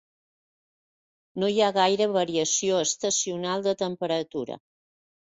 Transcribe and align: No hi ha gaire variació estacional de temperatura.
No 1.43 1.51
hi 1.51 1.61
ha 1.61 1.69
gaire 1.77 2.09
variació 2.17 2.83
estacional 2.89 3.67
de 3.71 3.79
temperatura. 3.87 4.63